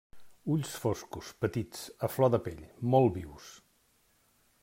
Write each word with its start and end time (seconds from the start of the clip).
Ulls 0.53 0.71
foscos, 0.85 1.27
petits, 1.45 1.83
a 2.09 2.09
flor 2.15 2.33
de 2.37 2.41
pell, 2.49 2.65
molt 2.95 3.15
vius. 3.19 3.53